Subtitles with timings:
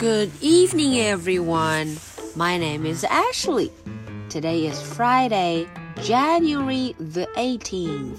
[0.00, 1.98] Good evening, everyone.
[2.34, 3.70] My name is Ashley.
[4.28, 5.68] Today is Friday,
[6.02, 8.18] January the 18th.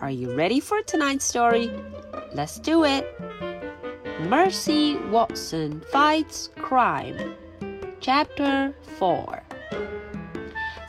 [0.00, 1.70] Are you ready for tonight's story?
[2.34, 3.04] Let's do it.
[4.28, 7.34] Mercy Watson Fights Crime,
[8.00, 9.42] Chapter 4.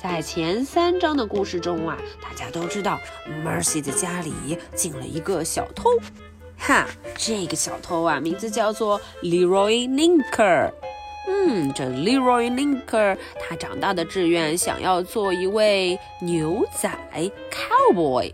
[0.01, 2.99] 在前三章的故事中啊，大家都知道
[3.43, 5.89] Mercy 的家里进了一个小偷。
[6.58, 6.86] 哈，
[7.16, 10.72] 这个小偷啊，名字叫做 Leroy Linker。
[11.26, 16.90] 嗯，这 Leroy Linker 他长大的志愿想要做一位牛仔
[17.50, 18.32] cowboy，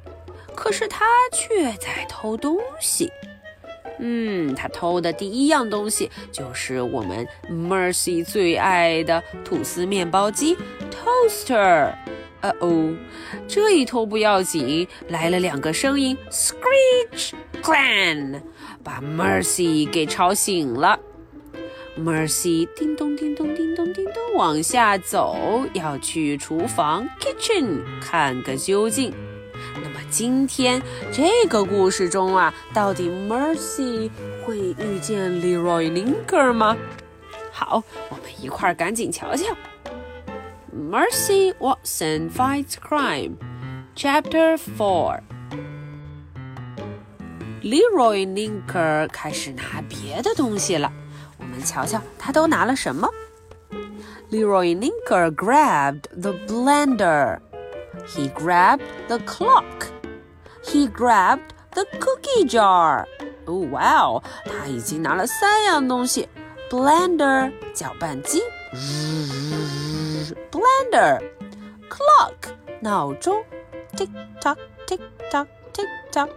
[0.55, 3.11] 可是他却在偷东西。
[4.01, 10.57] 嗯，他偷的第一样东西就是我们 Mercy 最爱的吐司面包机
[10.91, 11.95] toaster。
[12.41, 12.97] 呃哦，
[13.47, 17.33] 这一偷不要紧，来了两个声音，screech
[17.71, 18.43] clan，
[18.83, 20.99] 把 Mercy 给吵醒了。
[21.97, 29.15] Mercy 叮咚叮咚叮咚叮咚往下走，要去厨房 kitchen 看个究竟。
[29.83, 34.11] 那么今天这个故事中啊，到底 Mercy
[34.45, 36.77] 会遇见 Leroy Linker 吗？
[37.53, 39.57] 好，我们一块儿赶紧瞧瞧。
[40.75, 43.35] Mercy Watson Fights Crime,
[43.95, 45.21] Chapter Four.
[47.63, 50.91] Leroy Ninker 开始拿别的东西了，
[51.39, 53.09] 我们瞧瞧他都拿了什么。
[54.31, 57.39] Leroy Ninker grabbed the blender.
[58.07, 59.89] He grabbed the clock.
[60.65, 63.05] He grabbed the cookie jar.
[63.45, 64.23] Oh wow！
[64.47, 66.29] 他已经拿了三样东西
[66.71, 68.43] ：blender 搅拌机。
[70.51, 71.21] blender,
[71.91, 73.45] clock 闹钟
[73.97, 74.09] ，tick
[74.41, 75.01] tock tick
[75.31, 76.31] tock tick tock。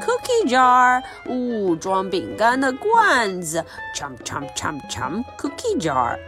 [0.00, 6.18] Cookie jar，呜，装饼干的罐子，chum chum chum chum cookie jar。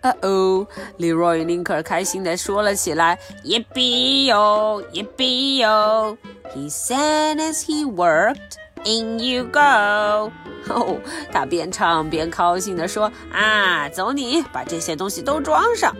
[0.00, 0.66] 呃哦
[0.98, 6.16] ，Leroy 林克开心地说了起来，Yippee yo, yippee yo.
[6.54, 8.56] He sang as he worked.
[8.82, 10.32] In you go！
[10.72, 10.96] 哦，
[11.30, 15.94] 他边唱边高兴地说：“啊，走你，把这些东西都装上。”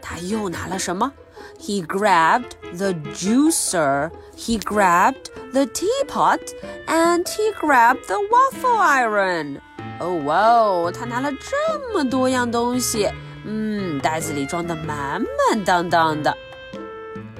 [0.00, 1.12] 他又拿了什么
[1.61, 6.39] ？He grabbed the juicer, he grabbed the teapot,
[6.87, 9.59] and he grabbed the waffle iron.
[9.99, 13.09] 哦哇哦，他拿了这么多样东西，
[13.45, 16.35] 嗯，袋子里装的满满当当的。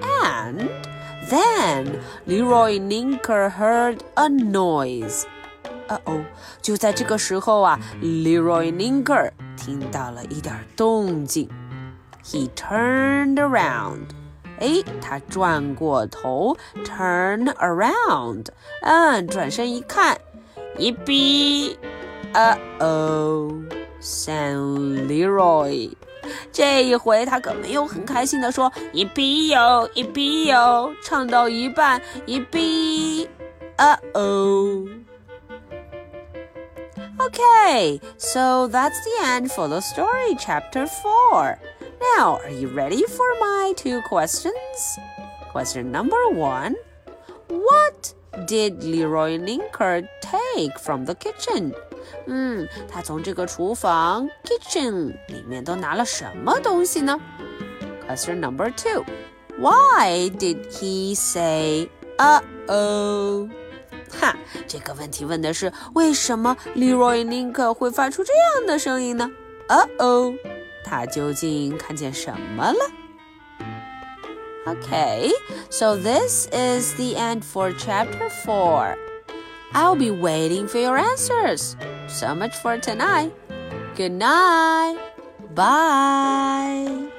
[0.02, 0.68] And
[1.30, 5.24] then Leroy Linker heard a noise.
[5.88, 6.24] 呃哦，
[6.62, 11.50] 就在这个时候啊，Leroy Linker 听到了一点动静。
[12.24, 14.08] he turned around.
[14.60, 18.48] 哎，他转过头，turn around，
[18.82, 20.18] 嗯，转身一看，
[20.78, 21.76] Yippee!
[22.34, 23.52] Uh oh,
[24.02, 25.94] San Leroy.
[26.52, 33.30] 这一回他可没有很开心的说一比哟一比哟，唱到一半一比，
[33.78, 34.88] uh oh.
[37.20, 41.58] Okay, so that's the end for the story, chapter 4.
[42.18, 45.00] Now, are you ready for my two questions?
[45.52, 46.76] Question number one
[47.48, 48.14] What
[48.46, 51.74] did Leroy Linker take from the kitchen?
[52.26, 57.20] 嗯，他从这个厨房 kitchen 里面都拿了什么东西呢？
[58.08, 59.04] Question number two
[59.60, 63.50] Why did he say uh oh?
[64.20, 64.36] 哈，
[64.68, 69.30] 这个问题问的是为什么 Leroy Linker 会发出这样的声音呢？
[69.68, 70.34] Uh oh。
[70.92, 72.80] 他究竟看见什么了？
[74.66, 75.32] Okay,
[75.70, 78.98] so this is the end for chapter 4.
[79.74, 81.78] I'll be waiting for your answers.
[82.08, 83.32] So much for tonight.
[83.96, 84.98] Good night.
[85.56, 87.11] Bye.